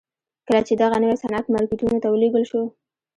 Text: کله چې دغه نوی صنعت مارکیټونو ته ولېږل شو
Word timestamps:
کله 0.47 0.61
چې 0.67 0.73
دغه 0.81 0.97
نوی 1.03 1.15
صنعت 1.23 1.45
مارکیټونو 1.53 1.97
ته 2.03 2.07
ولېږل 2.09 2.43
شو 2.49 2.61